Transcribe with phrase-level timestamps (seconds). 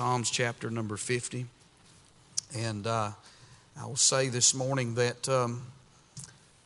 [0.00, 1.44] Psalms chapter number 50.
[2.56, 3.10] And uh,
[3.78, 5.66] I will say this morning that um,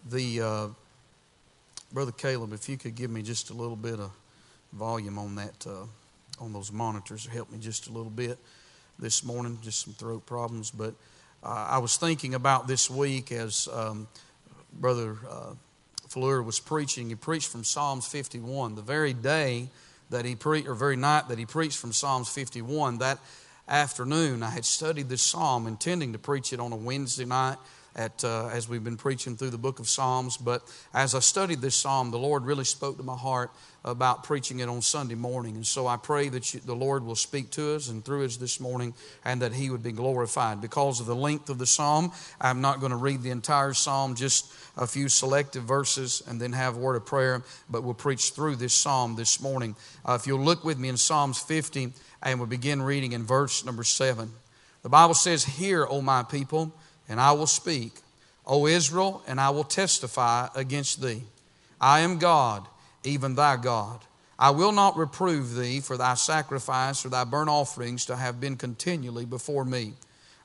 [0.08, 0.66] the, uh,
[1.92, 4.12] Brother Caleb, if you could give me just a little bit of
[4.72, 5.84] volume on that, uh,
[6.40, 8.38] on those monitors, help me just a little bit
[9.00, 10.70] this morning, just some throat problems.
[10.70, 10.94] But
[11.42, 14.06] uh, I was thinking about this week as um,
[14.74, 15.54] Brother uh,
[16.06, 17.08] Fleur was preaching.
[17.08, 19.70] He preached from Psalms 51, the very day
[20.10, 23.18] that he preached, or very night that he preached from Psalms 51, that
[23.68, 27.56] afternoon I had studied this psalm, intending to preach it on a Wednesday night.
[27.96, 30.36] At, uh, as we've been preaching through the book of Psalms.
[30.36, 30.62] But
[30.92, 33.50] as I studied this psalm, the Lord really spoke to my heart
[33.84, 35.56] about preaching it on Sunday morning.
[35.56, 38.36] And so I pray that you, the Lord will speak to us and through us
[38.36, 38.94] this morning
[39.24, 40.60] and that He would be glorified.
[40.60, 44.14] Because of the length of the psalm, I'm not going to read the entire psalm,
[44.14, 48.30] just a few selective verses and then have a word of prayer, but we'll preach
[48.30, 49.76] through this psalm this morning.
[50.04, 53.64] Uh, if you'll look with me in Psalms 50 and we'll begin reading in verse
[53.64, 54.30] number 7.
[54.82, 56.74] The Bible says, Hear, O my people,
[57.08, 57.92] and I will speak.
[58.46, 61.22] O Israel, and I will testify against thee.
[61.80, 62.66] I am God
[63.04, 64.00] even thy God.
[64.38, 68.56] I will not reprove thee for thy sacrifice or thy burnt offerings to have been
[68.56, 69.92] continually before me.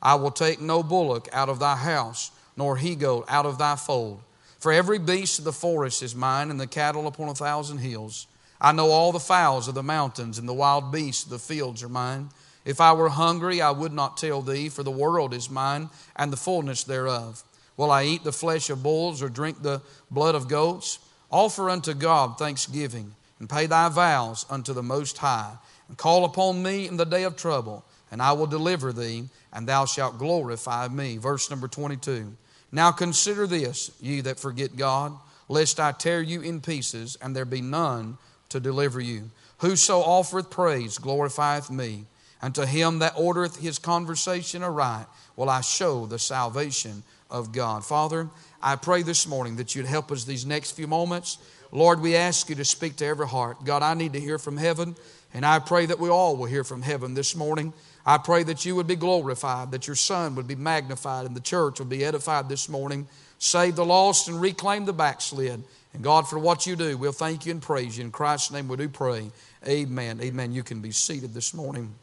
[0.02, 3.76] I will take no bullock out of thy house, nor he goat out of thy
[3.76, 4.22] fold.
[4.60, 8.28] For every beast of the forest is mine, and the cattle upon a thousand hills.
[8.62, 11.82] I know all the fowls of the mountains, and the wild beasts of the fields
[11.82, 12.30] are mine.
[12.66, 16.32] If I were hungry, I would not tell thee, for the world is mine, and
[16.32, 17.44] the fullness thereof.
[17.78, 21.00] Will I eat the flesh of bulls, or drink the blood of goats?
[21.32, 25.54] Offer unto God thanksgiving, and pay thy vows unto the Most High,
[25.88, 29.68] and call upon me in the day of trouble, and I will deliver thee, and
[29.68, 31.18] thou shalt glorify me.
[31.18, 32.36] Verse number 22.
[32.72, 35.14] Now consider this, ye that forget God,
[35.48, 38.18] lest I tear you in pieces, and there be none
[38.50, 39.32] to deliver you.
[39.60, 42.06] Whoso offereth praise glorifieth me,
[42.42, 47.86] and to him that ordereth his conversation aright will I show the salvation of God.
[47.86, 48.30] Father,
[48.62, 51.38] I pray this morning that you'd help us these next few moments.
[51.72, 53.64] Lord, we ask you to speak to every heart.
[53.64, 54.96] God, I need to hear from heaven,
[55.34, 57.74] and I pray that we all will hear from heaven this morning.
[58.06, 61.42] I pray that you would be glorified, that your Son would be magnified, and the
[61.42, 63.08] church would be edified this morning.
[63.38, 65.64] Save the lost and reclaim the backslid.
[65.94, 68.04] And God, for what you do, we'll thank you and praise you.
[68.04, 69.30] In Christ's name we do pray.
[69.68, 70.20] Amen.
[70.22, 70.52] Amen.
[70.52, 71.94] You can be seated this morning.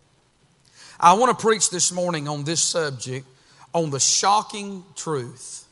[0.98, 3.26] I want to preach this morning on this subject
[3.72, 5.66] on the shocking truth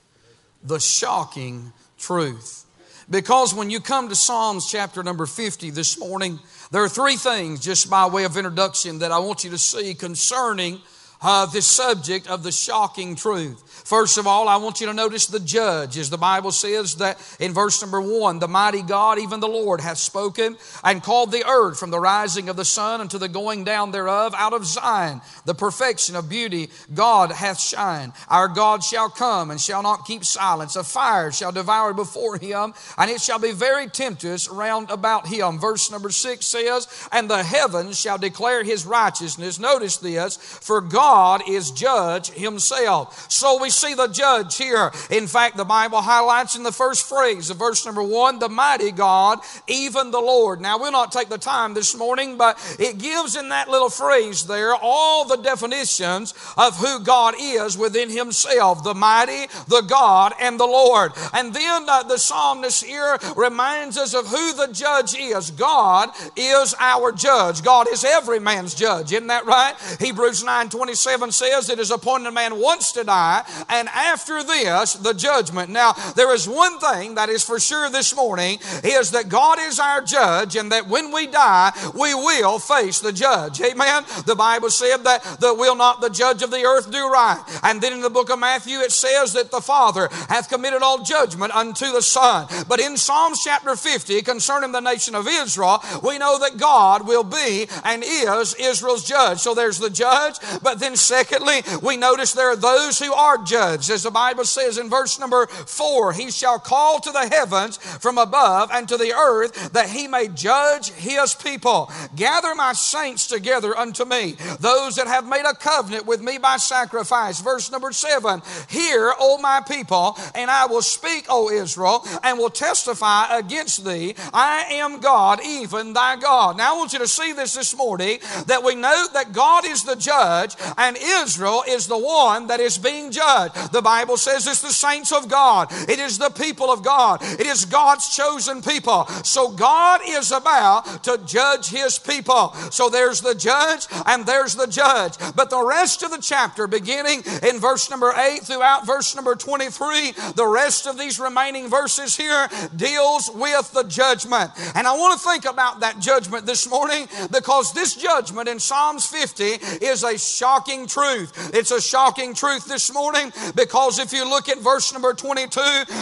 [0.65, 2.65] the shocking truth.
[3.09, 6.41] Because when you come to Psalms chapter number 50 this morning,
[6.71, 9.93] there are three things, just by way of introduction, that I want you to see
[9.93, 10.81] concerning
[11.25, 13.63] uh, this subject of the shocking truth.
[13.85, 17.19] First of all, I want you to notice the judge, as the Bible says that
[17.41, 21.45] in verse number one, the mighty God, even the Lord, hath spoken and called the
[21.47, 25.23] earth from the rising of the sun unto the going down thereof out of Zion.
[25.47, 28.13] The perfection of beauty God hath shined.
[28.29, 30.77] Our God shall come and shall not keep silence.
[30.77, 35.59] A fire shall devour before him, and it shall be very tempestuous round about him.
[35.59, 39.59] Verse number six says, And the heavens shall declare his righteousness.
[39.59, 41.14] Notice this, for God
[41.49, 43.31] is judge himself.
[43.31, 44.93] So we see the judge here.
[45.11, 48.93] In fact, the Bible highlights in the first phrase of verse number one, the mighty
[48.93, 50.61] God, even the Lord.
[50.61, 54.47] Now, we'll not take the time this morning, but it gives in that little phrase
[54.47, 60.59] there all the definitions of who God is within himself the mighty, the God, and
[60.59, 61.13] the Lord.
[61.33, 65.51] And then uh, the psalmist here reminds us of who the judge is.
[65.51, 67.63] God is our judge.
[67.63, 69.13] God is every man's judge.
[69.13, 69.75] Isn't that right?
[70.01, 70.69] Hebrews 9
[71.05, 75.69] 27 says it is appointed a man once to die, and after this, the judgment.
[75.69, 79.79] Now, there is one thing that is for sure this morning is that God is
[79.79, 83.61] our judge, and that when we die, we will face the judge.
[83.61, 84.05] Amen.
[84.25, 87.43] The Bible said that the will not the judge of the earth do right.
[87.63, 91.03] And then in the book of Matthew, it says that the Father hath committed all
[91.03, 92.47] judgment unto the Son.
[92.67, 97.25] But in Psalms chapter 50, concerning the nation of Israel, we know that God will
[97.25, 99.41] be and is Israel's judge.
[99.41, 103.91] So there's the judge, but then secondly, we notice there are those who are judged.
[103.91, 108.19] As the Bible says in verse number four, he shall call to the heavens from
[108.19, 111.91] above and to the earth that he may judge his people.
[112.15, 116.59] Gather my saints together unto me, those that have made a covenant with me by
[116.59, 117.41] sacrifice.
[117.41, 122.51] Verse number seven, Hear, O my people, and I will speak, O Israel, and will
[122.51, 124.15] testify against thee.
[124.35, 126.59] I am God, even thy God.
[126.59, 129.85] Now I want you to see this this morning that we know that God is
[129.85, 133.73] the judge and Israel is the one that is being judged.
[133.73, 137.47] The Bible says it's the saints of God, it is the people of God, it
[137.47, 139.07] is God's chosen people.
[139.25, 142.53] So God is about to judge his people.
[142.71, 145.15] So there's the judge and there's the judge.
[145.35, 150.13] But the rest of the chapter, beginning in verse number 8 throughout verse number 23,
[150.35, 154.51] the rest of these remaining verses here deals with the judgment.
[154.75, 159.07] And I want to think about that judgment this morning because this judgment in Psalms
[159.07, 159.45] 50
[159.85, 160.19] is a
[160.65, 161.51] shocking truth.
[161.53, 165.61] It's a shocking truth this morning because if you look at verse number 22,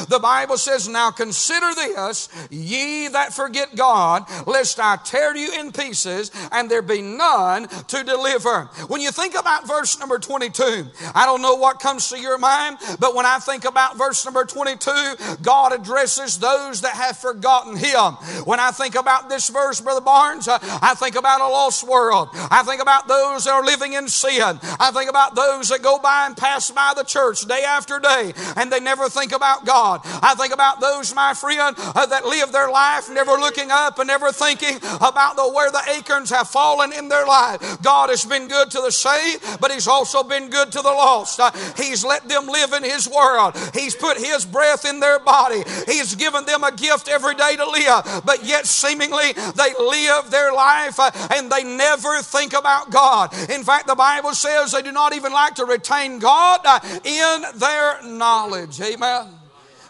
[0.09, 5.73] the Bible says, Now consider this, ye that forget God, lest I tear you in
[5.73, 8.65] pieces and there be none to deliver.
[8.87, 12.79] When you think about verse number 22, I don't know what comes to your mind,
[13.01, 18.15] but when I think about verse number 22, God addresses those that have forgotten Him.
[18.45, 22.29] When I think about this verse, Brother Barnes, uh, I think about a lost world.
[22.33, 24.52] I think about those that are living in sin.
[24.81, 28.33] I think about those that go by and pass by the church day after day
[28.57, 30.01] and they never think about God.
[30.05, 34.07] I think about those, my friend, uh, that live their life never looking up and
[34.07, 37.61] never thinking about the, where the acorns have fallen in their life.
[37.83, 41.41] God has been good to the saved, but He's also been good to the lost.
[41.41, 43.57] Uh, he's let them live in His world.
[43.75, 45.63] He's put His breath in their body.
[45.87, 50.53] He's given them a gift every day to live, but yet seemingly they live their
[50.53, 53.33] life uh, and they never think about God.
[53.51, 57.59] In fact, the Bible says they do not even like to retain God uh, in
[57.59, 58.81] their knowledge.
[58.81, 59.29] Amen.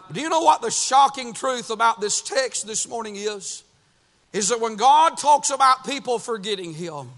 [0.07, 3.63] But Do you know what the shocking truth about this text this morning is?
[4.31, 7.09] Is that when God talks about people forgetting Him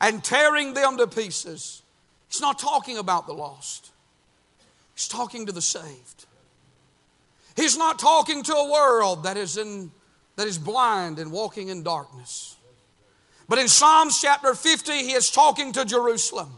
[0.00, 1.82] and tearing them to pieces,
[2.28, 3.90] He's not talking about the lost,
[4.94, 6.26] He's talking to the saved.
[7.54, 9.90] He's not talking to a world that is, in,
[10.36, 12.56] that is blind and walking in darkness.
[13.46, 16.50] But in Psalms chapter 50, he is talking to Jerusalem.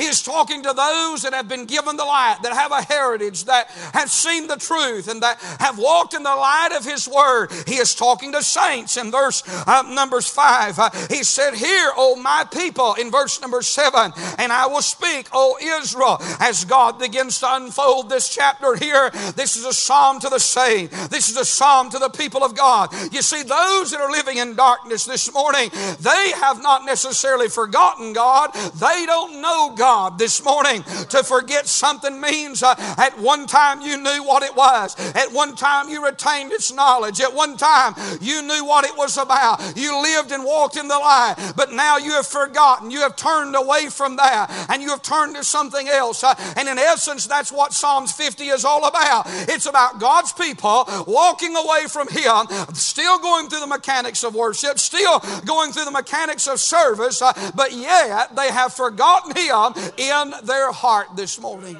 [0.00, 3.44] He is talking to those that have been given the light, that have a heritage,
[3.44, 7.52] that have seen the truth, and that have walked in the light of His Word.
[7.66, 10.78] He is talking to saints in verse uh, Numbers 5.
[10.78, 15.28] Uh, he said, Hear, O my people, in verse number 7, and I will speak,
[15.34, 16.16] O Israel.
[16.40, 20.94] As God begins to unfold this chapter here, this is a psalm to the saved.
[21.10, 22.90] This is a psalm to the people of God.
[23.12, 25.68] You see, those that are living in darkness this morning,
[26.00, 28.54] they have not necessarily forgotten God.
[28.54, 30.82] They don't know God this morning.
[31.08, 35.56] To forget something means uh, at one time you knew what it was, at one
[35.56, 39.60] time you retained its knowledge, at one time you knew what it was about.
[39.76, 42.90] You lived and walked in the light, but now you have forgotten.
[42.90, 46.22] You have turned away from that and you have turned to something else.
[46.22, 49.24] Uh, and in essence, that's what Psalms 50 is all about.
[49.48, 54.78] It's about God's people walking away from Him, still going through the mechanics of worship,
[54.78, 60.32] still going through the mechanics of service, uh, but yet they have forgotten Him in
[60.44, 61.76] their heart this morning.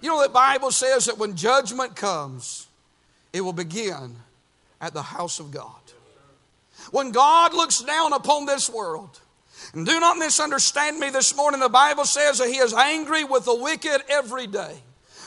[0.00, 2.66] You know, the Bible says that when judgment comes,
[3.32, 4.16] it will begin
[4.80, 5.80] at the house of God.
[6.90, 9.20] When God looks down upon this world,
[9.72, 13.44] and do not misunderstand me this morning, the Bible says that He is angry with
[13.44, 14.82] the wicked every day.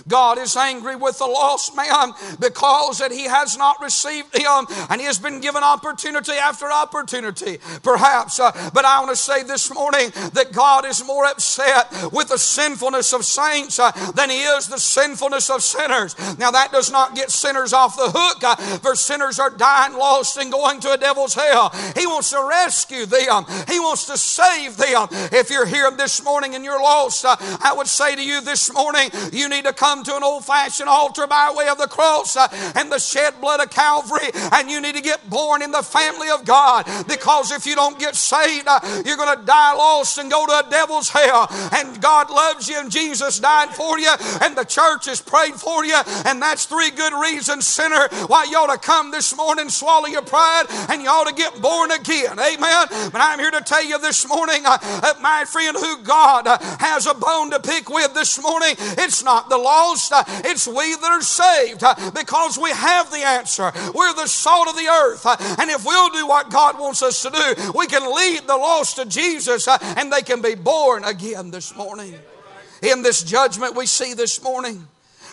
[0.08, 5.00] God is angry with the lost man because that he has not received him and
[5.00, 8.40] he has been given opportunity after opportunity, perhaps.
[8.40, 12.38] Uh, but I want to say this morning that God is more upset with the
[12.38, 16.16] sinfulness of saints uh, than he is the sinfulness of sinners.
[16.38, 20.38] Now, that does not get sinners off the hook, uh, for sinners are dying lost
[20.38, 21.70] and going to a devil's hell.
[21.96, 25.08] He wants to rescue them, he wants to save them.
[25.12, 28.74] If you're here this morning and you're lost, uh, I would say to you this
[28.74, 31.88] morning, you need to come come to an old fashioned altar by way of the
[31.88, 35.72] cross uh, and the shed blood of Calvary, and you need to get born in
[35.72, 39.74] the family of God because if you don't get saved, uh, you're going to die
[39.76, 41.48] lost and go to a devil's hell.
[41.72, 45.86] And God loves you, and Jesus died for you, and the church has prayed for
[45.86, 50.08] you, and that's three good reasons, sinner, why you ought to come this morning, swallow
[50.08, 52.38] your pride, and you ought to get born again.
[52.38, 52.88] Amen.
[53.14, 57.08] But I'm here to tell you this morning, uh, my friend, who God uh, has
[57.08, 60.96] a bone to pick with this morning, it's not the law lost, uh, it's we
[60.96, 63.72] that are saved uh, because we have the answer.
[63.94, 65.26] We're the salt of the earth.
[65.26, 68.58] Uh, and if we'll do what God wants us to do, we can lead the
[68.58, 72.16] lost to Jesus and they can be born again this morning.
[72.82, 74.88] In this judgment we see this morning,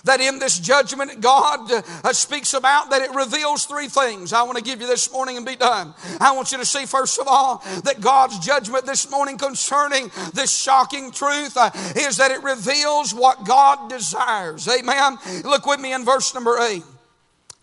[0.05, 4.33] that in this judgment God uh, speaks about that it reveals three things.
[4.33, 5.95] I want to give you this morning and be done.
[6.21, 10.57] I want you to see, first of all, that God's judgment this morning concerning this
[10.57, 14.69] shocking truth uh, is that it reveals what God desires.
[14.69, 15.19] Amen.
[15.45, 16.85] Look with me in verse number eight.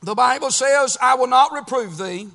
[0.02, 2.28] The Bible says, I will not reprove thee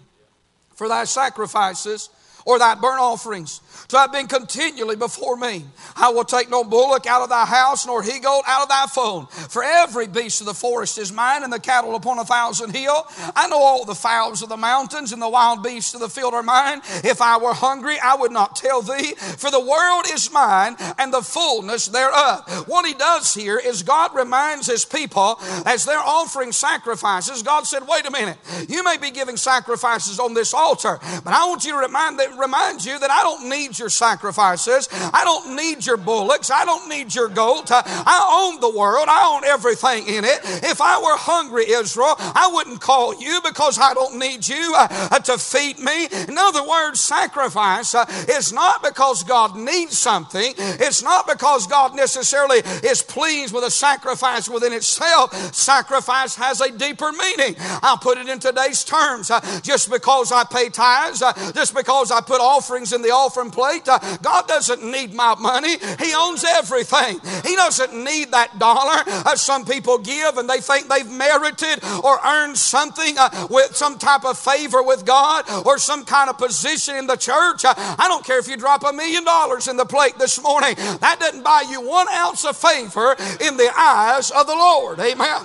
[0.74, 2.10] for thy sacrifices
[2.44, 5.64] or thy burnt offerings to have been continually before me.
[5.96, 8.86] I will take no bullock out of thy house, nor he goat out of thy
[8.86, 9.30] fold.
[9.30, 13.06] For every beast of the forest is mine, and the cattle upon a thousand hill.
[13.34, 16.34] I know all the fowls of the mountains, and the wild beasts of the field
[16.34, 16.80] are mine.
[17.04, 21.12] If I were hungry, I would not tell thee, for the world is mine, and
[21.12, 22.66] the fullness thereof.
[22.68, 27.42] What he does here is God reminds his people as they're offering sacrifices.
[27.42, 28.38] God said, Wait a minute,
[28.68, 32.84] you may be giving sacrifices on this altar, but I want you to remind, remind
[32.84, 34.88] you that I don't need your sacrifices.
[34.92, 36.50] I don't need your bullocks.
[36.50, 37.70] I don't need your goat.
[37.70, 39.06] I own the world.
[39.08, 40.40] I own everything in it.
[40.64, 45.18] If I were hungry, Israel, I wouldn't call you because I don't need you uh,
[45.18, 46.06] to feed me.
[46.28, 50.54] In other words, sacrifice uh, is not because God needs something.
[50.56, 55.34] It's not because God necessarily is pleased with a sacrifice within itself.
[55.54, 57.56] Sacrifice has a deeper meaning.
[57.82, 59.30] I'll put it in today's terms.
[59.30, 63.50] Uh, just because I pay tithes, uh, just because I put offerings in the offering
[63.50, 65.76] plate, Uh, God doesn't need my money.
[65.98, 67.20] He owns everything.
[67.44, 69.02] He doesn't need that dollar.
[69.06, 73.98] Uh, some people give and they think they've merited or earned something uh, with some
[73.98, 77.62] type of favor with God or some kind of position in the church.
[77.64, 80.74] I don't care if you drop a million dollars in the plate this morning.
[80.76, 84.98] That doesn't buy you one ounce of favor in the eyes of the Lord.
[85.00, 85.42] Amen.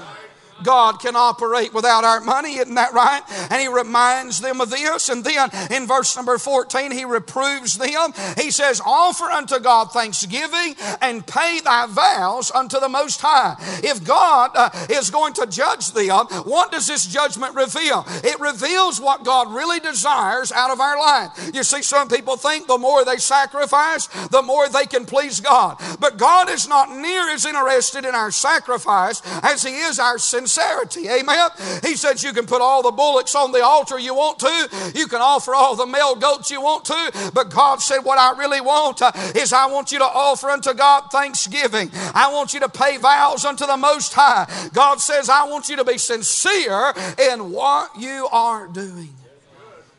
[0.64, 3.22] God can operate without our money, isn't that right?
[3.50, 5.10] And he reminds them of this.
[5.10, 8.14] And then in verse number 14, he reproves them.
[8.38, 13.56] He says, Offer unto God thanksgiving and pay thy vows unto the Most High.
[13.84, 18.06] If God uh, is going to judge them, what does this judgment reveal?
[18.24, 21.52] It reveals what God really desires out of our life.
[21.54, 25.78] You see, some people think the more they sacrifice, the more they can please God.
[26.00, 30.51] But God is not near as interested in our sacrifice as He is our sincerity
[30.52, 31.10] sincerity.
[31.10, 31.50] Amen.
[31.84, 34.92] He says you can put all the bullocks on the altar you want to.
[34.96, 37.32] You can offer all the male goats you want to.
[37.34, 40.74] But God said, What I really want uh, is I want you to offer unto
[40.74, 41.90] God thanksgiving.
[42.14, 44.48] I want you to pay vows unto the Most High.
[44.74, 46.94] God says, I want you to be sincere
[47.32, 49.14] in what you are doing.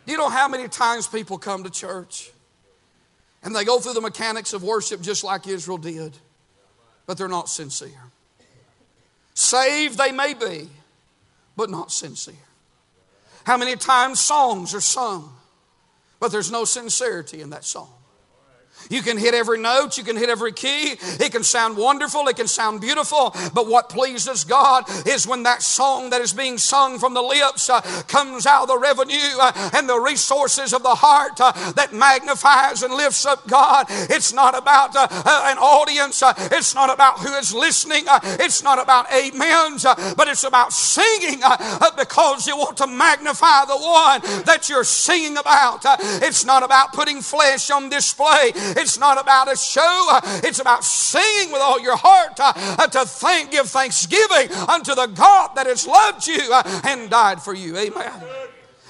[0.05, 2.33] Do you know how many times people come to church
[3.43, 6.17] and they go through the mechanics of worship just like Israel did,
[7.07, 8.12] but they're not sincere?
[9.35, 10.69] Saved they may be,
[11.57, 12.35] but not sincere.
[13.45, 15.33] How many times songs are sung,
[16.21, 17.93] but there's no sincerity in that song?
[18.91, 20.97] You can hit every note, you can hit every key.
[21.01, 25.63] It can sound wonderful, it can sound beautiful, but what pleases God is when that
[25.63, 29.71] song that is being sung from the lips uh, comes out of the revenue uh,
[29.75, 33.87] and the resources of the heart uh, that magnifies and lifts up God.
[33.89, 38.63] It's not about uh, uh, an audience, uh, it's not about who is listening, it's
[38.63, 41.41] not about amens, but it's about singing
[41.97, 45.81] because you want to magnify the one that you're singing about.
[46.23, 48.53] It's not about putting flesh on display.
[48.77, 50.19] It's not about a show.
[50.45, 55.51] It's about singing with all your heart uh, to thank, give thanksgiving unto the God
[55.57, 57.77] that has loved you uh, and died for you.
[57.77, 58.42] Amen.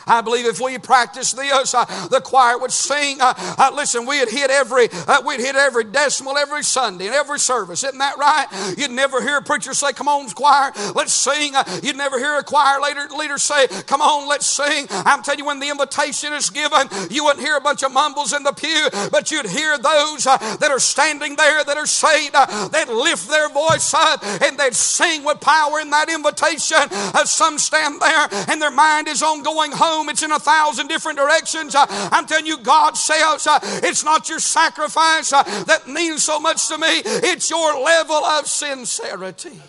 [0.06, 3.20] I believe if we practiced this, uh, the choir would sing.
[3.20, 7.38] Uh, uh, listen, we'd hit every uh, we'd hit every decimal every Sunday in every
[7.38, 7.84] service.
[7.84, 8.46] Isn't that right?
[8.76, 12.36] You'd never hear a preacher say, "Come on, choir, let's sing." Uh, you'd never hear
[12.36, 16.32] a choir leader, leader say, "Come on, let's sing." I'm telling you, when the invitation
[16.32, 19.78] is given, you wouldn't hear a bunch of mumbles in the pew, but you'd hear
[19.78, 22.34] those uh, that are standing there that are saved.
[22.72, 26.90] they'd lift their voice up and they'd sing with power in that invitation.
[27.24, 30.08] some stand there and their mind is on going home home.
[30.08, 31.74] It's in a thousand different directions.
[31.74, 36.40] Uh, I'm telling you, God says uh, it's not your sacrifice uh, that means so
[36.40, 39.60] much to me, it's your level of sincerity.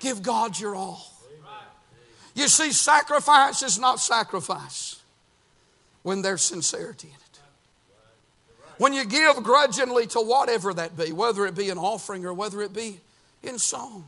[0.00, 1.12] Give God your all.
[2.34, 5.00] You see, sacrifice is not sacrifice
[6.02, 7.40] when there's sincerity in it.
[8.78, 12.62] When you give grudgingly to whatever that be, whether it be an offering or whether
[12.62, 13.00] it be
[13.42, 14.06] in song.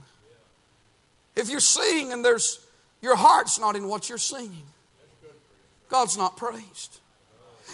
[1.36, 2.60] If you're singing and there's
[3.02, 4.64] your heart's not in what you're singing,
[5.88, 7.00] God's not praised.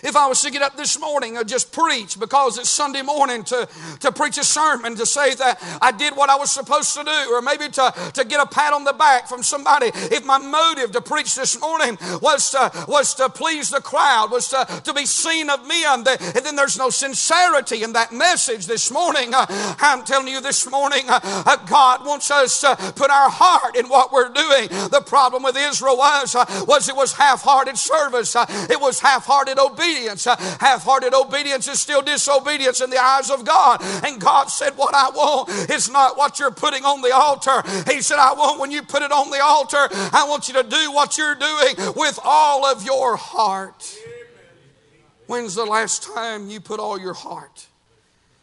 [0.02, 3.44] If I was to get up this morning and just preach because it's Sunday morning
[3.44, 3.68] to,
[4.00, 7.34] to preach a sermon to say that I did what I was supposed to do,
[7.34, 10.92] or maybe to, to get a pat on the back from somebody, if my motive
[10.92, 15.04] to preach this morning was to, was to please the crowd, was to, to be
[15.04, 19.46] seen of men, and then there's no sincerity in that message this morning, uh,
[19.80, 23.86] I'm telling you this morning, uh, uh, God wants us to put our heart in
[23.88, 24.68] what we're doing.
[24.88, 26.34] The problem with Israel was,
[26.66, 28.34] was it was half-hearted service.
[28.38, 30.26] it was half-hearted obedience obedience.
[30.26, 33.80] Uh, Half hearted obedience is still disobedience in the eyes of God.
[34.04, 37.62] And God said, What I want is not what you're putting on the altar.
[37.90, 40.62] He said, I want when you put it on the altar, I want you to
[40.62, 43.96] do what you're doing with all of your heart.
[45.26, 47.66] When's the last time you put all your heart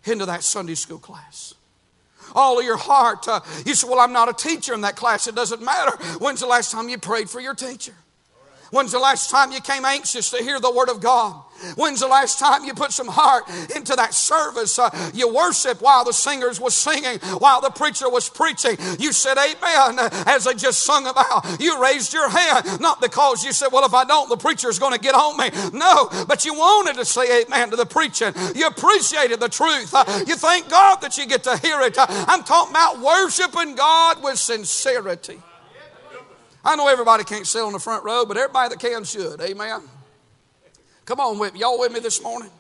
[0.06, 1.54] into that Sunday school class?
[2.34, 3.28] All of your heart.
[3.28, 5.28] Uh, you say, Well, I'm not a teacher in that class.
[5.28, 5.96] It doesn't matter.
[6.20, 7.94] When's the last time you prayed for your teacher?
[8.72, 11.44] When's the last time you came anxious to hear the Word of God?
[11.76, 13.46] When's the last time you put some heart
[13.76, 14.78] into that service?
[14.78, 18.78] Uh, you worship while the singers was singing, while the preacher was preaching.
[19.00, 19.98] You said amen
[20.28, 21.60] as they just sung about.
[21.60, 24.94] You raised your hand, not because you said, well, if I don't, the preacher's going
[24.94, 25.50] to get on me.
[25.74, 28.34] No, but you wanted to say amen to the preaching.
[28.56, 29.94] You appreciated the truth.
[29.94, 31.98] Uh, you thank God that you get to hear it.
[31.98, 35.42] Uh, I'm talking about worshiping God with sincerity.
[36.68, 39.40] I know everybody can't sit on the front row, but everybody that can should.
[39.40, 39.84] Amen.
[41.06, 41.56] Come on with.
[41.56, 42.52] Y'all with me this morning?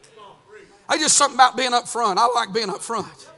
[0.87, 2.17] I just something about being up front.
[2.17, 3.29] I like being up front.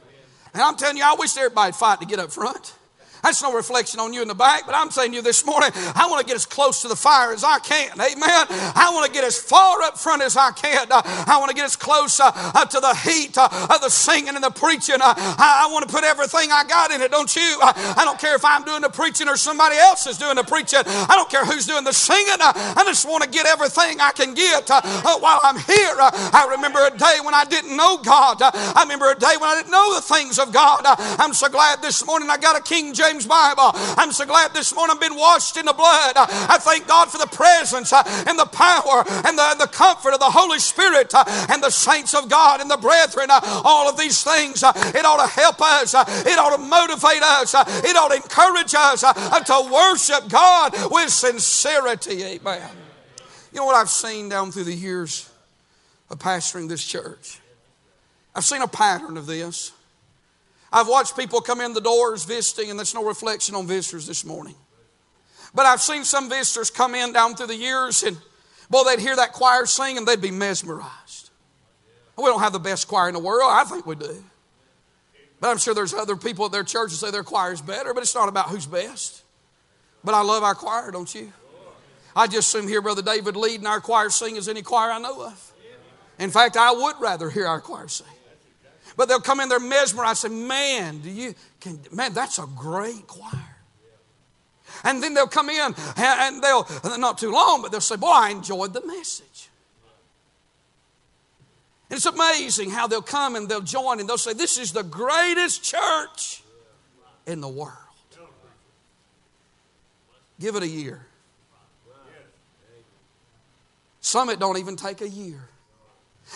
[0.54, 2.74] And I'm telling you, I wish everybody'd fight to get up front.
[3.22, 5.70] That's no reflection on you in the back, but I'm saying to you this morning,
[5.94, 7.92] I want to get as close to the fire as I can.
[7.92, 8.46] Amen.
[8.74, 10.86] I want to get as far up front as I can.
[10.90, 12.30] Uh, I want to get as close uh,
[12.64, 14.96] to the heat uh, of the singing and the preaching.
[15.00, 17.58] Uh, I, want to put everything I got in it, don't you?
[17.62, 20.42] Uh, I don't care if I'm doing the preaching or somebody else is doing the
[20.42, 20.80] preaching.
[20.86, 22.40] I don't care who's doing the singing.
[22.40, 25.94] Uh, I just want to get everything I can get while I'm here.
[25.98, 28.38] I remember a day when I didn't know God.
[28.40, 30.82] I remember a day when I didn't know the things of God.
[30.86, 33.72] I'm so glad this morning I got a King James James Bible.
[33.98, 36.12] I'm so glad this morning I've been washed in the blood.
[36.14, 40.20] I thank God for the presence uh, and the power and the, the comfort of
[40.20, 43.26] the Holy Spirit uh, and the saints of God and the brethren.
[43.28, 45.92] Uh, all of these things, it ought to help us.
[45.92, 47.52] It ought to motivate us.
[47.84, 52.22] It ought to encourage us to worship God with sincerity.
[52.22, 52.70] Amen.
[53.52, 55.28] You know what I've seen down through the years
[56.10, 57.40] of pastoring this church?
[58.36, 59.72] I've seen a pattern of this.
[60.72, 64.24] I've watched people come in the doors visiting, and that's no reflection on visitors this
[64.24, 64.54] morning.
[65.54, 68.16] But I've seen some visitors come in down through the years, and
[68.68, 71.30] boy, they'd hear that choir sing and they'd be mesmerized.
[72.16, 73.50] We don't have the best choir in the world.
[73.50, 74.22] I think we do.
[75.40, 77.94] But I'm sure there's other people at their church that say their choir is better,
[77.94, 79.22] but it's not about who's best.
[80.04, 81.32] But I love our choir, don't you?
[82.14, 84.98] I just assume here Brother David lead and our choir sing as any choir I
[84.98, 85.52] know of.
[86.18, 88.06] In fact, I would rather hear our choir sing.
[89.00, 92.44] But they'll come in there mesmerized and say, Man, do you can man, that's a
[92.54, 93.56] great choir.
[94.84, 98.28] And then they'll come in and they'll not too long, but they'll say, Boy, I
[98.28, 99.48] enjoyed the message.
[101.88, 105.64] It's amazing how they'll come and they'll join and they'll say, This is the greatest
[105.64, 106.42] church
[107.26, 107.72] in the world.
[110.38, 111.06] Give it a year.
[114.02, 115.49] Some it don't even take a year.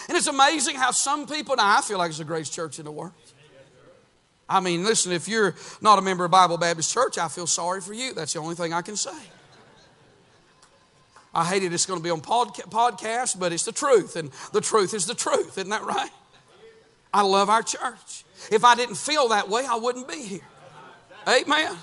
[0.09, 2.85] And it's amazing how some people, now I feel like it's the greatest church in
[2.85, 3.13] the world.
[4.49, 7.81] I mean, listen, if you're not a member of Bible Baptist Church, I feel sorry
[7.81, 8.13] for you.
[8.13, 9.17] That's the only thing I can say.
[11.35, 14.31] I hate it, it's going to be on podca- podcast, but it's the truth, and
[14.53, 15.59] the truth is the truth.
[15.59, 16.11] Isn't that right?
[17.13, 18.25] I love our church.
[18.53, 20.47] If I didn't feel that way, I wouldn't be here.
[21.27, 21.77] Amen.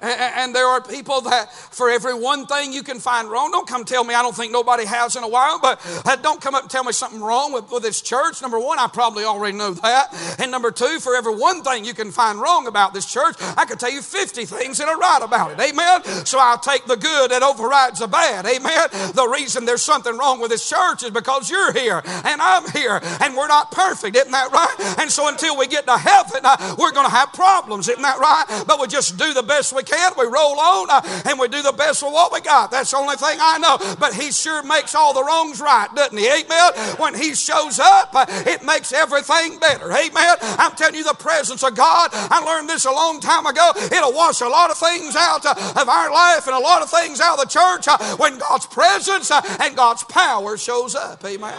[0.00, 3.84] And there are people that for every one thing you can find wrong, don't come
[3.84, 6.62] tell me I don't think nobody has in a while, but uh, don't come up
[6.62, 8.42] and tell me something wrong with, with this church.
[8.42, 10.36] Number one, I probably already know that.
[10.38, 13.64] And number two, for every one thing you can find wrong about this church, I
[13.64, 15.60] could tell you 50 things that are right about it.
[15.60, 16.04] Amen.
[16.26, 18.46] So I'll take the good that overrides the bad.
[18.46, 18.88] Amen.
[19.14, 23.00] The reason there's something wrong with this church is because you're here and I'm here
[23.20, 24.16] and we're not perfect.
[24.16, 24.98] Isn't that right?
[24.98, 27.88] And so until we get to heaven, uh, we're going to have problems.
[27.88, 28.64] Isn't that right?
[28.66, 30.12] But we just do the best we can can.
[30.18, 32.70] We roll on uh, and we do the best with what we got.
[32.70, 33.78] That's the only thing I know.
[33.98, 36.26] But He sure makes all the wrongs right, doesn't He?
[36.26, 36.72] Amen.
[36.98, 39.90] When He shows up, uh, it makes everything better.
[39.90, 40.36] Amen.
[40.40, 43.72] I'm telling you, the presence of God, I learned this a long time ago.
[43.76, 46.90] It'll wash a lot of things out uh, of our life and a lot of
[46.90, 51.24] things out of the church uh, when God's presence uh, and God's power shows up.
[51.24, 51.54] Amen.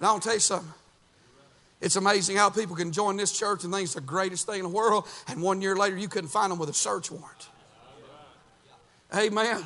[0.00, 0.75] Now, I'll tell you something.
[1.80, 4.64] It's amazing how people can join this church and think it's the greatest thing in
[4.64, 7.48] the world, and one year later you couldn't find them with a search warrant.
[9.14, 9.64] Amen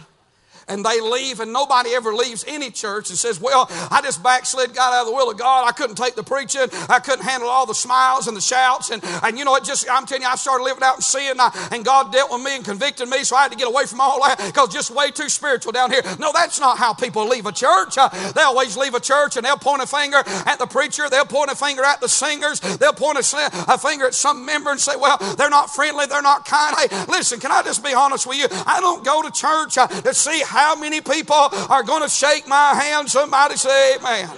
[0.71, 4.75] and they leave, and nobody ever leaves any church and says, Well, I just backslid,
[4.75, 5.69] got out of the will of God.
[5.69, 6.69] I couldn't take the preaching.
[6.89, 8.91] I couldn't handle all the smiles and the shouts.
[8.91, 11.33] And, and you know, it just, I'm telling you, I started living out in sin,
[11.33, 13.69] and, I, and God dealt with me and convicted me, so I had to get
[13.69, 16.03] away from all that because just way too spiritual down here.
[16.19, 17.99] No, that's not how people leave a church.
[17.99, 21.25] Uh, they always leave a church and they'll point a finger at the preacher, they'll
[21.25, 24.81] point a finger at the singers, they'll point a, a finger at some member and
[24.81, 26.77] say, Well, they're not friendly, they're not kind.
[26.79, 28.47] Hey, listen, can I just be honest with you?
[28.67, 32.47] I don't go to church uh, to see how many people are going to shake
[32.49, 33.11] my hand.
[33.11, 34.31] Somebody say amen.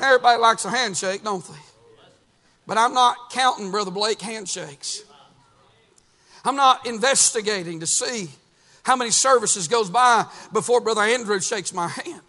[0.00, 1.54] Everybody likes a handshake, don't they?
[2.66, 5.02] But I'm not counting Brother Blake handshakes.
[6.44, 8.30] I'm not investigating to see
[8.82, 12.22] how many services goes by before Brother Andrew shakes my hand.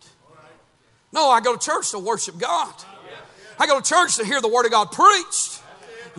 [1.11, 2.73] No, I go to church to worship God.
[3.57, 5.58] I go to church to hear the Word of God preached.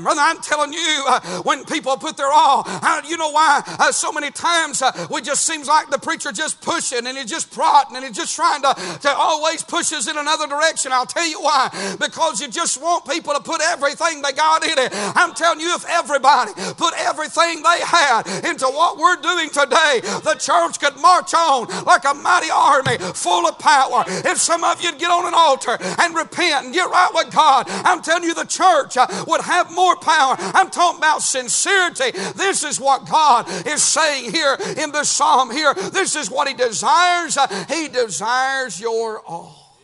[0.03, 3.63] Brother, I'm telling you, uh, when people put their all, uh, you know why?
[3.67, 7.31] Uh, so many times uh, we just seems like the preacher just pushing and he's
[7.31, 10.93] just prodding and he's just trying to, to always push us in another direction.
[10.93, 11.97] I'll tell you why.
[12.01, 14.91] Because you just want people to put everything they got in it.
[14.93, 20.37] I'm telling you, if everybody put everything they had into what we're doing today, the
[20.39, 24.05] church could march on like a mighty army full of power.
[24.07, 27.67] If some of you'd get on an altar and repent and get right with God,
[27.69, 30.37] I'm telling you, the church uh, would have more power.
[30.39, 32.11] I'm talking about sincerity.
[32.37, 35.75] This is what God is saying here in the psalm here.
[35.75, 37.37] This is what He desires.
[37.37, 39.79] Uh, he desires your all.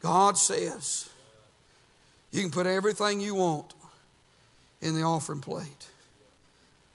[0.00, 1.08] God says,
[2.30, 3.72] you can put everything you want
[4.82, 5.88] in the offering plate.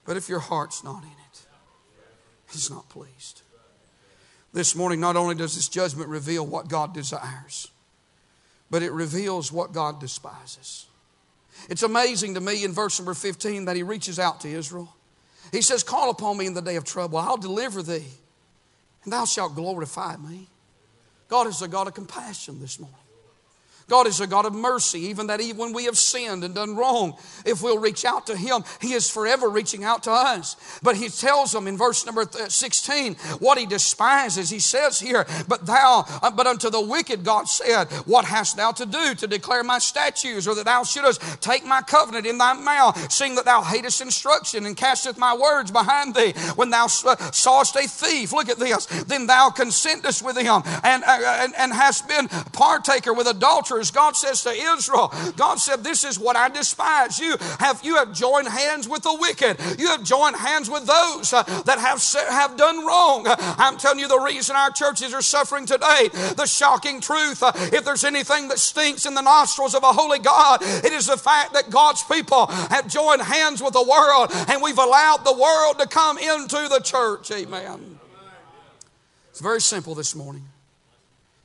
[0.06, 1.42] But if your heart's not in it,
[2.52, 3.42] He's not pleased.
[4.52, 7.70] This morning, not only does this judgment reveal what God desires,
[8.70, 10.88] but it reveals what God despises.
[11.69, 14.95] It's amazing to me in verse number 15 that he reaches out to Israel.
[15.52, 18.06] He says, Call upon me in the day of trouble, I'll deliver thee,
[19.04, 20.48] and thou shalt glorify me.
[21.28, 22.98] God is a God of compassion this morning.
[23.89, 26.75] God is a God of mercy, even that even when we have sinned and done
[26.75, 30.56] wrong, if we'll reach out to Him, He is forever reaching out to us.
[30.82, 34.49] But He tells them in verse number 16 what He despises.
[34.49, 38.71] He says here, But thou, uh, but unto the wicked, God said, What hast thou
[38.71, 42.54] to do to declare my statutes, or that thou shouldest take my covenant in thy
[42.54, 46.34] mouth, seeing that thou hatest instruction and casteth my words behind thee?
[46.56, 51.04] When thou uh, sawest a thief, look at this, then thou consentest with him and,
[51.04, 53.28] uh, and, and hast been partaker with
[53.92, 57.20] God says to Israel, God said, This is what I despise.
[57.20, 59.58] You have, you have joined hands with the wicked.
[59.80, 63.26] You have joined hands with those uh, that have, have done wrong.
[63.28, 66.10] I'm telling you the reason our churches are suffering today.
[66.36, 70.20] The shocking truth, uh, if there's anything that stinks in the nostrils of a holy
[70.20, 74.62] God, it is the fact that God's people have joined hands with the world and
[74.62, 77.32] we've allowed the world to come into the church.
[77.32, 78.00] Amen.
[79.30, 80.44] It's very simple this morning.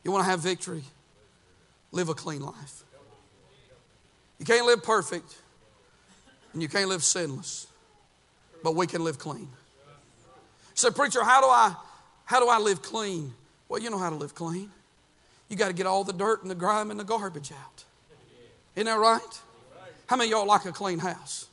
[0.02, 0.82] You want to have victory?
[1.94, 2.82] Live a clean life.
[4.38, 5.36] You can't live perfect
[6.52, 7.66] and you can't live sinless,
[8.62, 9.48] but we can live clean.
[10.74, 11.74] So, preacher, how do I
[12.24, 13.32] how do I live clean?
[13.68, 14.70] Well, you know how to live clean.
[15.48, 17.84] You got to get all the dirt and the grime and the garbage out.
[18.74, 19.20] Isn't that right?
[20.06, 21.46] How many y'all like a clean house?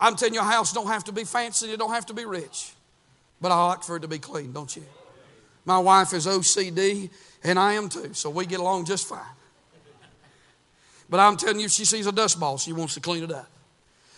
[0.00, 2.24] I'm telling you, a house don't have to be fancy, it don't have to be
[2.24, 2.72] rich.
[3.40, 4.84] But I like for it to be clean, don't you?
[5.64, 7.10] My wife is OCD,
[7.42, 9.20] and I am too, so we get along just fine.
[11.08, 13.32] But I'm telling you, if she sees a dust ball, she wants to clean it
[13.32, 13.48] up.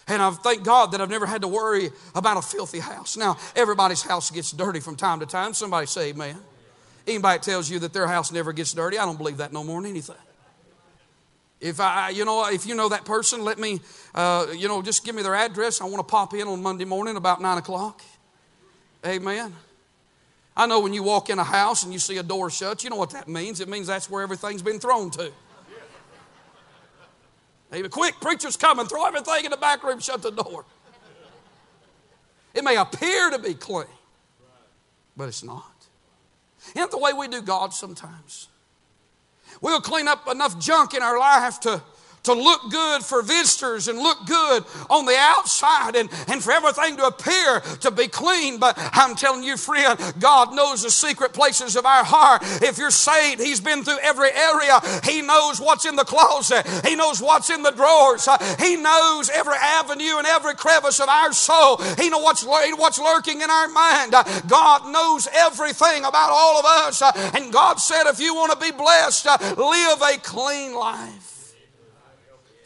[0.09, 3.16] And I thank God that I've never had to worry about a filthy house.
[3.16, 5.55] Now, everybody's house gets dirty from time to time.
[5.55, 6.37] Somebody say amen.
[7.07, 9.81] Anybody tells you that their house never gets dirty, I don't believe that no more
[9.81, 10.16] than anything.
[11.61, 13.81] If I, you know, if you know that person, let me,
[14.14, 15.81] uh, you know, just give me their address.
[15.81, 18.00] I want to pop in on Monday morning about nine o'clock.
[19.07, 19.55] Amen.
[20.57, 22.90] I know when you walk in a house and you see a door shut, you
[22.90, 23.61] know what that means.
[23.61, 25.31] It means that's where everything's been thrown to.
[27.72, 27.90] Amen.
[27.90, 28.87] Quick, preacher's coming.
[28.87, 30.64] Throw everything in the back room, shut the door.
[32.54, 33.87] It may appear to be clean,
[35.16, 35.70] but it's not.
[36.74, 38.48] Isn't the way we do God sometimes?
[39.61, 41.83] We'll clean up enough junk in our life to
[42.24, 46.96] to look good for visitors and look good on the outside and, and for everything
[46.96, 48.59] to appear to be clean.
[48.59, 52.42] But I'm telling you, friend, God knows the secret places of our heart.
[52.62, 54.80] If you're saved, He's been through every area.
[55.04, 59.30] He knows what's in the closet, He knows what's in the drawers, uh, He knows
[59.30, 61.78] every avenue and every crevice of our soul.
[61.98, 64.14] He knows what's, what's lurking in our mind.
[64.14, 67.02] Uh, God knows everything about all of us.
[67.02, 71.30] Uh, and God said, if you want to be blessed, live a clean life.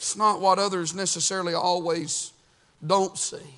[0.04, 2.32] It's not what others necessarily always
[2.86, 3.56] don't see,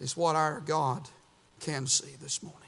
[0.00, 1.08] it's what our God
[1.58, 2.63] can see this morning.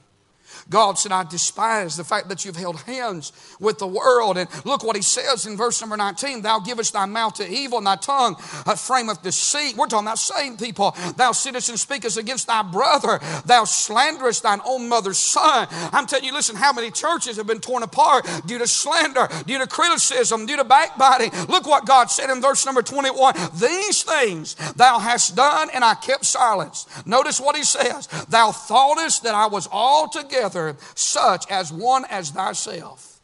[0.68, 4.36] God said, I despise the fact that you've held hands with the world.
[4.36, 7.78] And look what he says in verse number 19 Thou givest thy mouth to evil,
[7.78, 8.34] and thy tongue
[8.66, 9.76] uh, frameth deceit.
[9.76, 14.60] We're talking about saying people, Thou sittest and speakest against thy brother, thou slanderest thine
[14.64, 15.68] own mother's son.
[15.70, 19.58] I'm telling you, listen, how many churches have been torn apart due to slander, due
[19.58, 21.30] to criticism, due to backbiting.
[21.48, 25.94] Look what God said in verse number 21 These things thou hast done, and I
[25.94, 26.86] kept silence.
[27.06, 30.55] Notice what he says Thou thoughtest that I was altogether
[30.94, 33.20] such as one as thyself,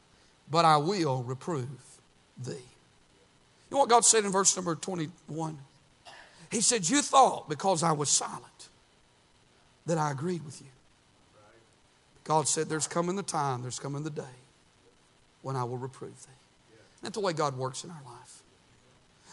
[0.51, 1.69] but I will reprove
[2.39, 2.53] thee.
[2.53, 5.59] You know what God said in verse number 21?
[6.51, 8.69] He said, You thought because I was silent
[9.87, 10.69] that I agreed with you.
[12.25, 14.23] God said, There's coming the time, there's coming the day
[15.41, 16.77] when I will reprove thee.
[17.03, 18.43] That's the way God works in our life.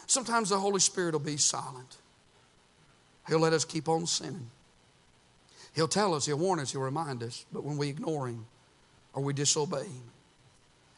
[0.08, 1.98] Sometimes the Holy Spirit will be silent.
[3.28, 4.50] He'll let us keep on sinning.
[5.74, 8.46] He'll tell us, He'll warn us, He'll remind us, but when we ignore Him
[9.14, 10.12] or we disobey Him,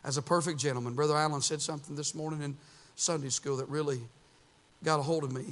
[0.04, 2.58] as a perfect gentleman, Brother Allen said something this morning in
[2.96, 4.00] Sunday school that really
[4.84, 5.46] got a hold of me.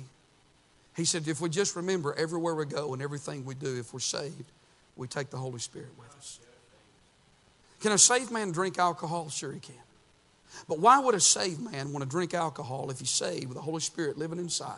[0.95, 3.99] He said, if we just remember everywhere we go and everything we do, if we're
[3.99, 4.51] saved,
[4.95, 6.39] we take the Holy Spirit with us.
[7.79, 9.29] Can a saved man drink alcohol?
[9.29, 9.75] Sure, he can.
[10.67, 13.61] But why would a saved man want to drink alcohol if he's saved with the
[13.61, 14.75] Holy Spirit living inside?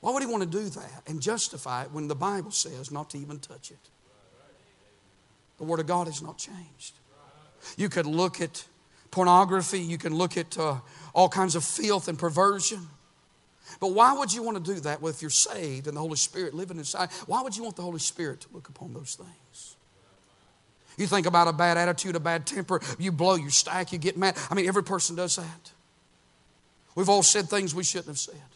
[0.00, 3.10] Why would he want to do that and justify it when the Bible says not
[3.10, 3.78] to even touch it?
[5.58, 6.94] The Word of God has not changed.
[7.76, 8.64] You could look at
[9.10, 10.76] pornography, you can look at uh,
[11.14, 12.86] all kinds of filth and perversion.
[13.80, 16.54] But why would you want to do that if you're saved and the Holy Spirit
[16.54, 17.10] living inside?
[17.26, 19.76] Why would you want the Holy Spirit to look upon those things?
[20.96, 24.16] You think about a bad attitude, a bad temper, you blow, you stack, you get
[24.16, 24.36] mad.
[24.50, 25.72] I mean, every person does that.
[26.94, 28.55] We've all said things we shouldn't have said.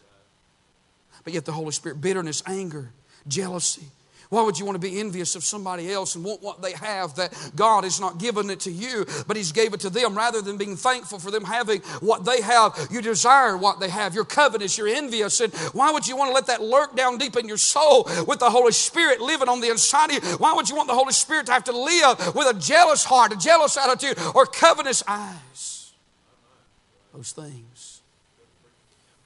[1.23, 2.91] But yet, the Holy Spirit, bitterness, anger,
[3.27, 3.85] jealousy,
[4.31, 7.15] why would you want to be envious of somebody else and want what they have
[7.15, 10.41] that God has not given it to you, but He's gave it to them rather
[10.41, 12.87] than being thankful for them having what they have?
[12.89, 14.15] You desire what they have.
[14.15, 15.41] You're covetous, you're envious.
[15.41, 18.39] And why would you want to let that lurk down deep in your soul with
[18.39, 20.37] the Holy Spirit living on the inside of you?
[20.37, 23.33] Why would you want the Holy Spirit to have to live with a jealous heart,
[23.33, 25.91] a jealous attitude, or covetous eyes?
[27.13, 27.99] Those things.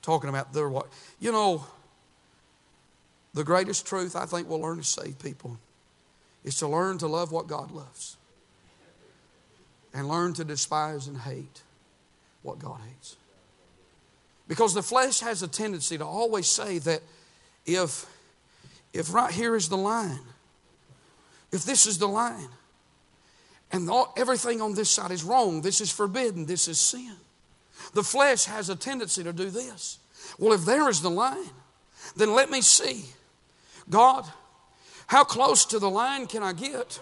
[0.02, 0.88] Talking about their what?
[1.20, 1.64] You know,
[3.36, 5.60] the greatest truth I think we'll learn to save people
[6.46, 8.16] is to learn to love what God loves
[9.94, 11.62] and learn to despise and hate
[12.44, 13.18] what God hates.
[14.48, 17.02] Because the flesh has a tendency to always say that
[17.66, 18.06] if,
[18.94, 20.20] if right here is the line,
[21.52, 22.50] if this is the line,
[23.72, 27.16] and all, everything on this side is wrong, this is forbidden, this is sin.
[27.94, 29.98] The flesh has a tendency to do this.
[30.40, 31.50] Well, if there is the line,
[32.16, 33.06] then let me see
[33.90, 34.26] God,
[35.08, 37.00] how close to the line can I get?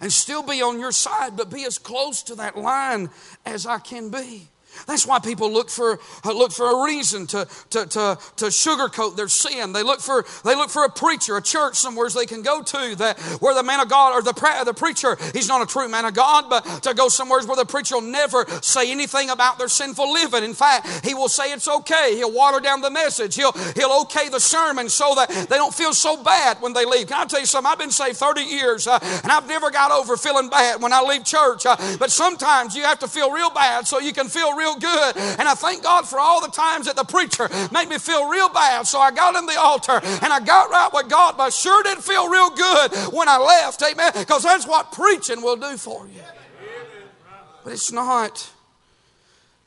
[0.00, 3.10] And still be on your side, but be as close to that line
[3.46, 4.48] as I can be.
[4.86, 9.16] That's why people look for, uh, look for a reason to, to, to, to sugarcoat
[9.16, 9.72] their sin.
[9.72, 12.96] They look, for, they look for a preacher, a church somewhere they can go to
[12.96, 14.32] that where the man of God or the,
[14.64, 17.64] the preacher, he's not a true man of God, but to go somewhere where the
[17.64, 20.44] preacher will never say anything about their sinful living.
[20.44, 22.14] In fact, he will say it's okay.
[22.16, 23.34] He'll water down the message.
[23.34, 27.08] He'll, he'll okay the sermon so that they don't feel so bad when they leave.
[27.08, 27.70] Can I tell you something?
[27.70, 31.02] I've been saved 30 years uh, and I've never got over feeling bad when I
[31.02, 31.66] leave church.
[31.66, 34.76] Uh, but sometimes you have to feel real bad so you can feel real real
[34.76, 35.16] good.
[35.38, 38.48] And I thank God for all the times that the preacher made me feel real
[38.48, 38.86] bad.
[38.86, 41.98] So I got in the altar and I got right with God, but sure did
[41.98, 43.82] feel real good when I left.
[43.82, 44.12] Amen.
[44.16, 46.22] Because that's what preaching will do for you.
[47.62, 48.50] But it's not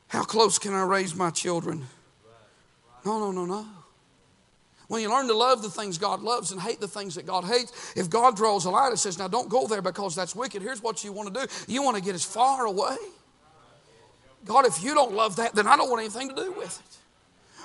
[0.08, 1.86] how close can I raise my children?
[3.04, 3.66] No, no, no, no.
[4.88, 7.44] When you learn to love the things God loves and hate the things that God
[7.44, 10.62] hates, if God draws a line and says, Now don't go there because that's wicked,
[10.62, 11.52] here's what you want to do.
[11.66, 12.96] You want to get as far away
[14.44, 16.87] God, if you don't love that, then I don't want anything to do with it.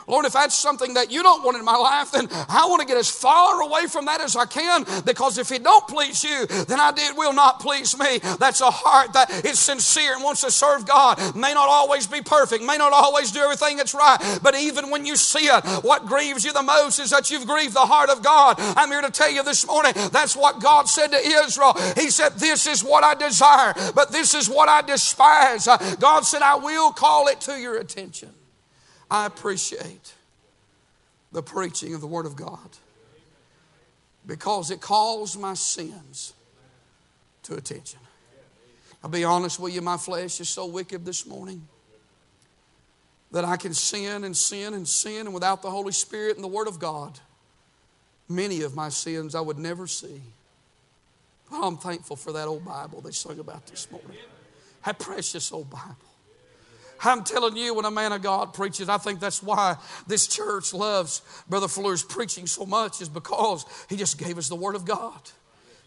[0.08, 2.88] Lord, if that's something that you don't want in my life, then I want to
[2.88, 6.46] get as far away from that as I can because if it don't please you,
[6.46, 8.20] then I did will not please me.
[8.40, 11.36] That's a heart that is sincere and wants to serve God.
[11.36, 15.06] May not always be perfect, may not always do everything that's right, but even when
[15.06, 18.24] you see it, what grieves you the most is that you've grieved the heart of
[18.24, 18.56] God.
[18.60, 21.74] I'm here to tell you this morning that's what God said to Israel.
[21.96, 25.68] He said, This is what I desire, but this is what I despise.
[26.00, 28.30] God said, I will call it to your attention.
[29.14, 30.16] I appreciate
[31.32, 32.68] the preaching of the Word of God
[34.26, 36.34] because it calls my sins
[37.44, 38.00] to attention.
[39.04, 41.68] I'll be honest with you, my flesh is so wicked this morning
[43.32, 46.48] that I can sin and sin and sin, and without the Holy Spirit and the
[46.48, 47.20] Word of God,
[48.28, 50.22] many of my sins I would never see.
[51.52, 54.18] But I'm thankful for that old Bible they sung about this morning.
[54.84, 56.13] That precious old Bible.
[57.04, 60.74] I'm telling you, when a man of God preaches, I think that's why this church
[60.74, 64.86] loves Brother Fleur's preaching so much, is because he just gave us the Word of
[64.86, 65.20] God.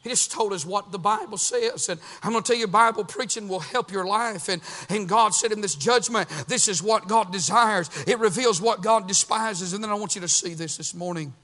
[0.02, 1.88] He just told us what the Bible says.
[1.88, 4.48] And I'm going to tell you, Bible preaching will help your life.
[4.48, 7.90] And, and God said in this judgment, this is what God desires.
[8.06, 9.72] It reveals what God despises.
[9.72, 11.34] And then I want you to see this this morning.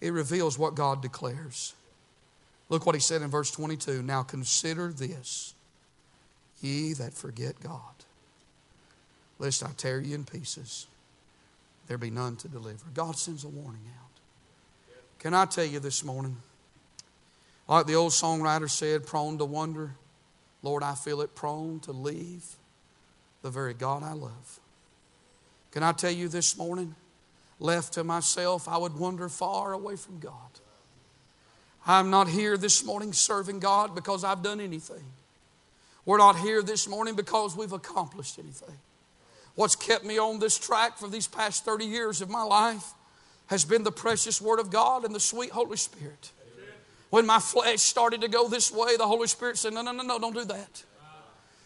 [0.00, 1.74] It reveals what God declares.
[2.70, 4.02] Look what he said in verse 22.
[4.02, 5.54] Now consider this,
[6.60, 8.01] ye that forget God
[9.42, 10.86] lest I tear you in pieces.
[11.88, 12.84] There be none to deliver.
[12.94, 14.20] God sends a warning out.
[15.18, 16.36] Can I tell you this morning?
[17.66, 19.96] Like the old songwriter said, prone to wonder,
[20.62, 22.44] Lord, I feel it prone to leave
[23.42, 24.60] the very God I love.
[25.72, 26.94] Can I tell you this morning?
[27.58, 30.60] Left to myself, I would wander far away from God.
[31.84, 35.04] I'm not here this morning serving God because I've done anything.
[36.06, 38.78] We're not here this morning because we've accomplished anything.
[39.54, 42.92] What's kept me on this track for these past 30 years of my life
[43.46, 46.32] has been the precious Word of God and the sweet Holy Spirit.
[47.10, 50.02] When my flesh started to go this way, the Holy Spirit said, No, no, no,
[50.02, 50.84] no, don't do that.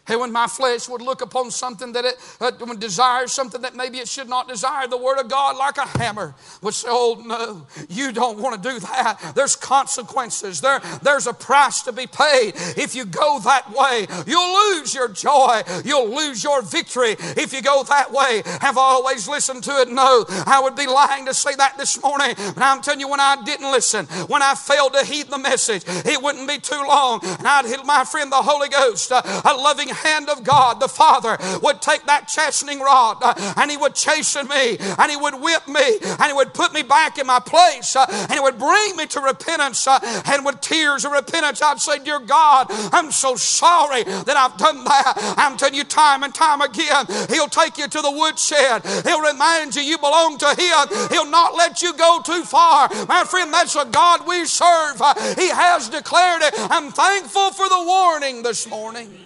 [0.09, 3.99] And when my flesh would look upon something that it uh, desires, something that maybe
[3.99, 7.67] it should not desire, the Word of God, like a hammer, would say, Oh, no,
[7.89, 9.33] you don't want to do that.
[9.35, 10.61] There's consequences.
[10.61, 12.55] There, there's a price to be paid.
[12.77, 15.63] If you go that way, you'll lose your joy.
[15.85, 18.43] You'll lose your victory if you go that way.
[18.61, 19.89] Have I always listened to it?
[19.91, 20.25] No.
[20.47, 22.35] I would be lying to say that this morning.
[22.37, 25.85] But I'm telling you, when I didn't listen, when I failed to heed the message,
[25.87, 27.21] it wouldn't be too long.
[27.25, 30.89] And I'd hit my friend, the Holy Ghost, uh, a loving hand of God, the
[30.89, 35.35] Father, would take that chastening rod uh, and He would chasten me and He would
[35.35, 38.59] whip me and He would put me back in my place uh, and He would
[38.59, 43.11] bring me to repentance uh, and with tears of repentance, I'd say, Dear God, I'm
[43.11, 45.35] so sorry that I've done that.
[45.37, 48.85] I'm telling you time and time again, He'll take you to the woodshed.
[49.05, 51.09] He'll remind you you belong to Him.
[51.11, 52.89] He'll not let you go too far.
[53.07, 54.97] My friend, that's a God we serve.
[55.37, 56.55] He has declared it.
[56.57, 59.26] I'm thankful for the warning this morning.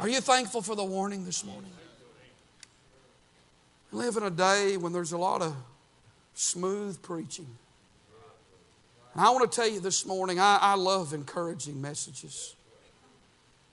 [0.00, 1.72] Are you thankful for the warning this morning?
[3.90, 5.56] We live in a day when there's a lot of
[6.34, 7.48] smooth preaching.
[9.14, 12.54] And I want to tell you this morning, I, I love encouraging messages.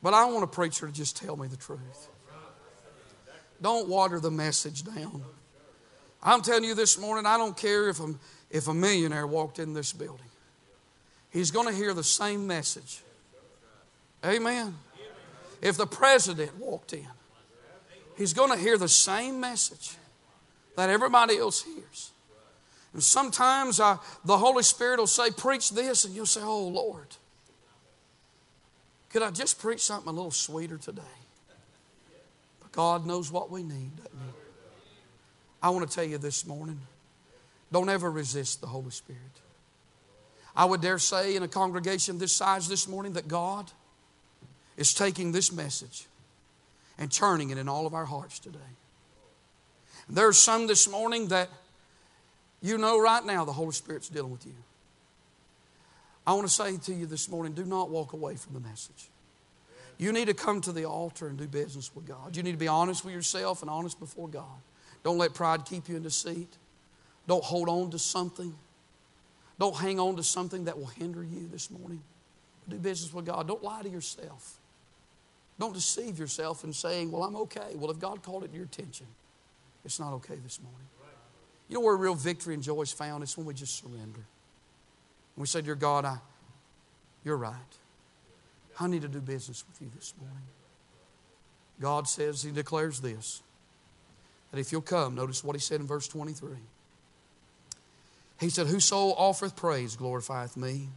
[0.02, 2.08] But I want a preacher to just tell me the truth.
[3.62, 5.24] Don't water the message down.
[6.24, 8.16] I'm telling you this morning, I don't care if, a,
[8.50, 10.26] if a millionaire walked in this building.
[11.30, 13.02] He's going to hear the same message.
[14.26, 14.76] Amen.
[15.66, 17.08] If the president walked in,
[18.16, 19.98] he's going to hear the same message
[20.78, 22.12] that everybody else hears.
[22.94, 27.08] And sometimes I, the Holy Spirit will say, Preach this, and you'll say, Oh, Lord,
[29.10, 31.02] could I just preach something a little sweeter today?
[32.62, 34.34] But God knows what we need, doesn't He?
[35.64, 36.80] I want to tell you this morning
[37.72, 39.20] don't ever resist the Holy Spirit.
[40.56, 43.72] I would dare say in a congregation this size this morning that God
[44.78, 46.08] is taking this message
[46.98, 48.60] and turning it in all of our hearts today.
[50.10, 51.50] There's some this morning that
[52.62, 54.54] you know right now the Holy Spirit's dealing with you.
[56.28, 59.10] I want to say to you this morning do not walk away from the message.
[59.98, 62.36] You need to come to the altar and do business with God.
[62.36, 64.44] You need to be honest with yourself and honest before God.
[65.04, 66.50] Don't let pride keep you in deceit.
[67.28, 68.54] Don't hold on to something.
[69.58, 72.02] Don't hang on to something that will hinder you this morning.
[72.68, 73.48] Do business with God.
[73.48, 74.60] Don't lie to yourself.
[75.60, 77.76] Don't deceive yourself in saying, Well, I'm okay.
[77.76, 79.08] Well, if God called it to your attention,
[79.84, 80.88] it's not okay this morning.
[81.68, 83.24] You know where real victory and joy is found?
[83.24, 84.26] It's when we just surrender.
[85.38, 86.18] We say, Dear God, I,
[87.24, 87.54] you're right.
[88.80, 90.44] I need to do business with you this morning.
[91.80, 93.42] God says, He declares this
[94.52, 96.50] that if you'll come, notice what He said in verse 23.
[98.40, 100.90] He said, Whoso offereth praise glorifieth me.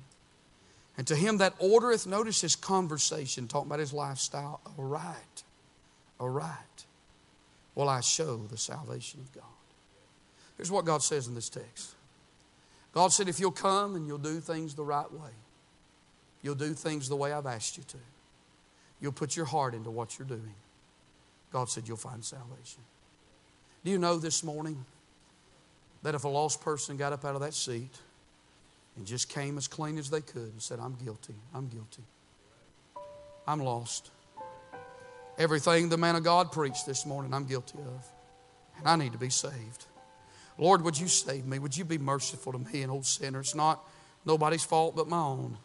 [0.99, 5.45] And to him that ordereth, notice his conversation, talking about his lifestyle, aright,
[6.19, 6.85] aright,
[7.77, 9.45] will I show the salvation of God.
[10.57, 11.95] Here's what God says in this text
[12.93, 15.31] God said, if you'll come and you'll do things the right way,
[16.43, 17.99] you'll do things the way I've asked you to,
[19.01, 20.55] you'll put your heart into what you're doing,
[21.53, 22.83] God said, you'll find salvation.
[23.85, 24.85] Do you know this morning
[26.03, 27.97] that if a lost person got up out of that seat,
[28.99, 31.37] and just came as clean as they could and said, I'm guilty.
[31.55, 32.03] I'm guilty.
[33.47, 34.11] I'm lost.
[35.39, 38.07] Everything the man of God preached this morning, I'm guilty of.
[38.77, 39.87] And I need to be saved.
[40.59, 41.61] Lord, would you save me?
[41.61, 43.39] Would you be merciful to me, an old sinner?
[43.39, 43.85] It's not
[44.25, 45.57] nobody's fault but my own.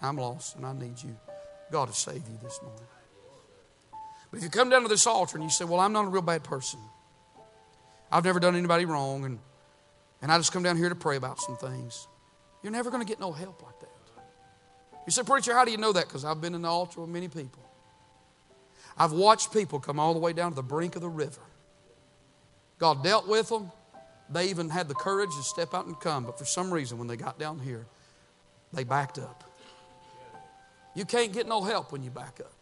[0.00, 1.14] I'm lost and I need you.
[1.70, 2.80] God to save you this morning.
[4.30, 6.08] But if you come down to this altar and you say, Well, I'm not a
[6.08, 6.80] real bad person,
[8.10, 9.38] I've never done anybody wrong, and,
[10.22, 12.08] and I just come down here to pray about some things.
[12.62, 13.88] You're never going to get no help like that.
[15.06, 16.06] You say, Preacher, how do you know that?
[16.06, 17.62] Because I've been in the altar with many people.
[18.96, 21.40] I've watched people come all the way down to the brink of the river.
[22.78, 23.70] God dealt with them.
[24.28, 27.06] They even had the courage to step out and come, but for some reason, when
[27.06, 27.86] they got down here,
[28.72, 29.44] they backed up.
[30.94, 32.52] You can't get no help when you back up.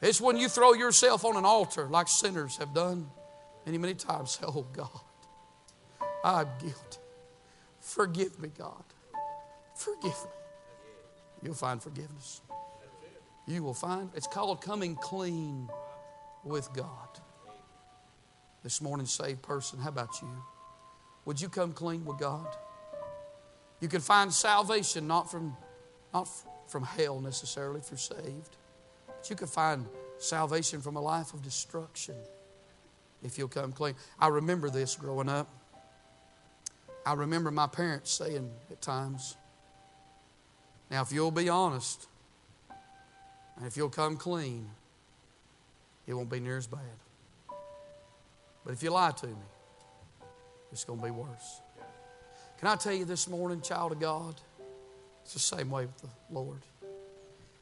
[0.00, 3.06] It's when you throw yourself on an altar like sinners have done
[3.64, 4.32] many, many times.
[4.32, 4.88] Say, oh God,
[6.24, 6.98] I'm guilty.
[7.86, 8.82] Forgive me, God.
[9.76, 10.30] Forgive me.
[11.42, 12.40] You'll find forgiveness.
[13.46, 15.68] you will find it's called coming clean
[16.42, 17.20] with God.
[18.64, 20.28] This morning, saved person, how about you?
[21.26, 22.48] Would you come clean with God?
[23.80, 25.56] You can find salvation not from,
[26.12, 26.28] not
[26.66, 28.56] from hell necessarily if you're saved,
[29.06, 29.86] but you can find
[30.18, 32.16] salvation from a life of destruction
[33.22, 33.94] if you'll come clean.
[34.18, 35.48] I remember this growing up.
[37.06, 39.36] I remember my parents saying at times,
[40.90, 42.06] now, if you'll be honest,
[43.56, 44.68] and if you'll come clean,
[46.06, 46.80] it won't be near as bad.
[48.64, 49.34] But if you lie to me,
[50.72, 51.60] it's going to be worse.
[52.58, 54.34] Can I tell you this morning, child of God?
[55.22, 56.62] It's the same way with the Lord.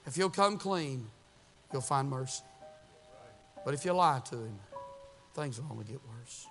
[0.06, 1.06] If you'll come clean,
[1.72, 2.44] you'll find mercy.
[3.64, 4.58] But if you lie to Him,
[5.34, 6.46] things will only get worse.